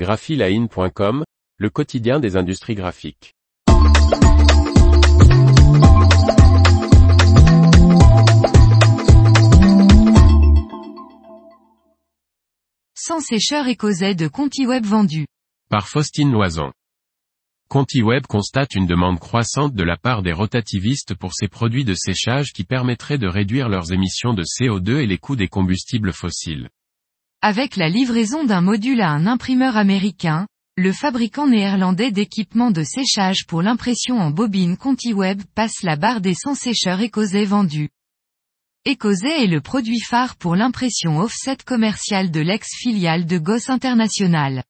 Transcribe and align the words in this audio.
graphiline.com, 0.00 1.24
le 1.58 1.68
quotidien 1.68 2.20
des 2.20 2.38
industries 2.38 2.74
graphiques. 2.74 3.34
Sans 12.94 13.20
sécheur 13.20 13.68
écosais 13.68 14.14
de 14.14 14.26
ContiWeb 14.26 14.86
vendu. 14.86 15.26
Par 15.68 15.86
Faustine 15.86 16.32
Loison. 16.32 16.72
ContiWeb 17.68 18.26
constate 18.26 18.74
une 18.74 18.86
demande 18.86 19.20
croissante 19.20 19.74
de 19.74 19.84
la 19.84 19.98
part 19.98 20.22
des 20.22 20.32
rotativistes 20.32 21.14
pour 21.14 21.34
ces 21.34 21.48
produits 21.48 21.84
de 21.84 21.92
séchage 21.92 22.54
qui 22.54 22.64
permettraient 22.64 23.18
de 23.18 23.28
réduire 23.28 23.68
leurs 23.68 23.92
émissions 23.92 24.32
de 24.32 24.44
CO2 24.44 25.02
et 25.02 25.06
les 25.06 25.18
coûts 25.18 25.36
des 25.36 25.48
combustibles 25.48 26.14
fossiles. 26.14 26.70
Avec 27.42 27.76
la 27.76 27.88
livraison 27.88 28.44
d'un 28.44 28.60
module 28.60 29.00
à 29.00 29.08
un 29.08 29.26
imprimeur 29.26 29.78
américain, 29.78 30.46
le 30.76 30.92
fabricant 30.92 31.46
néerlandais 31.46 32.10
d'équipements 32.10 32.70
de 32.70 32.82
séchage 32.82 33.46
pour 33.46 33.62
l'impression 33.62 34.18
en 34.18 34.30
bobine 34.30 34.76
ContiWeb 34.76 35.40
passe 35.54 35.82
la 35.82 35.96
barre 35.96 36.20
des 36.20 36.34
100 36.34 36.54
sécheurs 36.54 37.00
Ecosay 37.00 37.46
vendus. 37.46 37.88
Ecosay 38.86 39.44
est 39.44 39.46
le 39.46 39.62
produit 39.62 40.00
phare 40.00 40.36
pour 40.36 40.54
l'impression 40.54 41.18
offset 41.18 41.56
commerciale 41.64 42.30
de 42.30 42.40
l'ex-filiale 42.40 43.24
de 43.24 43.38
Goss 43.38 43.70
International. 43.70 44.62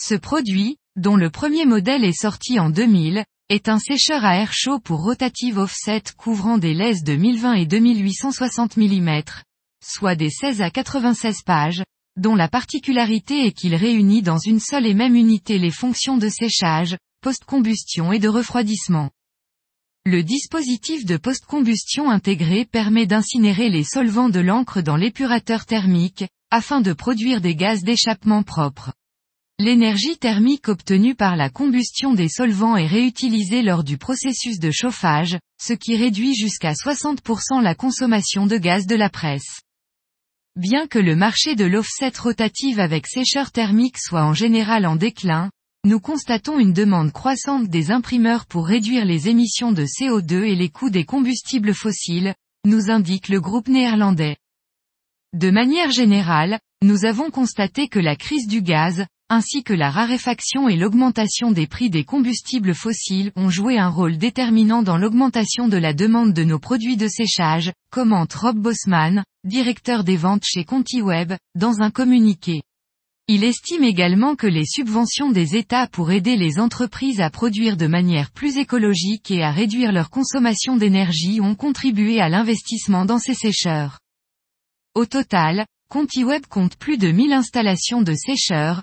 Ce 0.00 0.14
produit, 0.14 0.78
dont 0.96 1.16
le 1.16 1.28
premier 1.28 1.66
modèle 1.66 2.04
est 2.04 2.18
sorti 2.18 2.58
en 2.58 2.70
2000, 2.70 3.22
est 3.50 3.68
un 3.68 3.78
sécheur 3.78 4.24
à 4.24 4.36
air 4.38 4.54
chaud 4.54 4.78
pour 4.78 5.02
rotative 5.02 5.58
offset 5.58 6.04
couvrant 6.16 6.56
des 6.56 6.72
laises 6.72 7.02
de 7.02 7.16
1020 7.16 7.52
et 7.52 7.66
2860 7.66 8.78
mm, 8.78 9.22
soit 9.84 10.14
des 10.14 10.30
16 10.30 10.62
à 10.62 10.70
96 10.70 11.42
pages, 11.44 11.82
dont 12.18 12.34
la 12.34 12.48
particularité 12.48 13.46
est 13.46 13.52
qu'il 13.52 13.74
réunit 13.74 14.22
dans 14.22 14.38
une 14.38 14.60
seule 14.60 14.86
et 14.86 14.94
même 14.94 15.14
unité 15.14 15.58
les 15.58 15.70
fonctions 15.70 16.18
de 16.18 16.28
séchage, 16.28 16.96
post-combustion 17.20 18.12
et 18.12 18.18
de 18.18 18.28
refroidissement. 18.28 19.10
Le 20.04 20.22
dispositif 20.22 21.04
de 21.04 21.16
post-combustion 21.16 22.10
intégré 22.10 22.64
permet 22.64 23.06
d'incinérer 23.06 23.68
les 23.68 23.84
solvants 23.84 24.30
de 24.30 24.40
l'encre 24.40 24.80
dans 24.80 24.96
l'épurateur 24.96 25.66
thermique, 25.66 26.24
afin 26.50 26.80
de 26.80 26.92
produire 26.92 27.40
des 27.40 27.54
gaz 27.54 27.82
d'échappement 27.82 28.42
propres. 28.42 28.92
L'énergie 29.60 30.16
thermique 30.16 30.68
obtenue 30.68 31.14
par 31.14 31.36
la 31.36 31.50
combustion 31.50 32.14
des 32.14 32.28
solvants 32.28 32.76
est 32.76 32.86
réutilisée 32.86 33.62
lors 33.62 33.82
du 33.82 33.98
processus 33.98 34.60
de 34.60 34.70
chauffage, 34.70 35.36
ce 35.60 35.72
qui 35.72 35.96
réduit 35.96 36.34
jusqu'à 36.34 36.72
60% 36.72 37.60
la 37.60 37.74
consommation 37.74 38.46
de 38.46 38.56
gaz 38.56 38.86
de 38.86 38.94
la 38.94 39.10
presse. 39.10 39.60
Bien 40.58 40.88
que 40.88 40.98
le 40.98 41.14
marché 41.14 41.54
de 41.54 41.64
l'offset 41.64 42.10
rotative 42.18 42.80
avec 42.80 43.06
sécheur 43.06 43.52
thermique 43.52 43.96
soit 43.96 44.24
en 44.24 44.34
général 44.34 44.86
en 44.86 44.96
déclin, 44.96 45.52
nous 45.84 46.00
constatons 46.00 46.58
une 46.58 46.72
demande 46.72 47.12
croissante 47.12 47.68
des 47.68 47.92
imprimeurs 47.92 48.44
pour 48.44 48.66
réduire 48.66 49.04
les 49.04 49.28
émissions 49.28 49.70
de 49.70 49.84
CO2 49.84 50.42
et 50.42 50.56
les 50.56 50.68
coûts 50.68 50.90
des 50.90 51.04
combustibles 51.04 51.74
fossiles, 51.74 52.34
nous 52.64 52.90
indique 52.90 53.28
le 53.28 53.40
groupe 53.40 53.68
néerlandais. 53.68 54.36
De 55.32 55.52
manière 55.52 55.92
générale, 55.92 56.58
nous 56.82 57.04
avons 57.04 57.30
constaté 57.30 57.86
que 57.86 58.00
la 58.00 58.16
crise 58.16 58.48
du 58.48 58.60
gaz, 58.60 59.06
ainsi 59.30 59.62
que 59.62 59.74
la 59.74 59.90
raréfaction 59.90 60.68
et 60.68 60.76
l'augmentation 60.76 61.50
des 61.52 61.66
prix 61.66 61.90
des 61.90 62.04
combustibles 62.04 62.74
fossiles 62.74 63.30
ont 63.36 63.50
joué 63.50 63.78
un 63.78 63.88
rôle 63.88 64.16
déterminant 64.16 64.82
dans 64.82 64.96
l'augmentation 64.96 65.68
de 65.68 65.76
la 65.76 65.92
demande 65.92 66.32
de 66.32 66.44
nos 66.44 66.58
produits 66.58 66.96
de 66.96 67.08
séchage, 67.08 67.72
commente 67.90 68.32
Rob 68.32 68.56
Bosman, 68.56 69.24
directeur 69.44 70.02
des 70.02 70.16
ventes 70.16 70.44
chez 70.44 70.64
ContiWeb, 70.64 71.34
dans 71.54 71.82
un 71.82 71.90
communiqué. 71.90 72.62
Il 73.30 73.44
estime 73.44 73.84
également 73.84 74.36
que 74.36 74.46
les 74.46 74.64
subventions 74.64 75.30
des 75.30 75.54
États 75.54 75.86
pour 75.86 76.10
aider 76.10 76.36
les 76.36 76.58
entreprises 76.58 77.20
à 77.20 77.28
produire 77.28 77.76
de 77.76 77.86
manière 77.86 78.30
plus 78.30 78.56
écologique 78.56 79.30
et 79.30 79.42
à 79.42 79.50
réduire 79.50 79.92
leur 79.92 80.08
consommation 80.08 80.78
d'énergie 80.78 81.42
ont 81.42 81.54
contribué 81.54 82.22
à 82.22 82.30
l'investissement 82.30 83.04
dans 83.04 83.18
ces 83.18 83.34
sécheurs. 83.34 83.98
Au 84.94 85.04
total, 85.04 85.66
ContiWeb 85.90 86.46
compte 86.46 86.76
plus 86.76 86.96
de 86.96 87.10
1000 87.10 87.34
installations 87.34 88.00
de 88.00 88.14
sécheurs, 88.14 88.82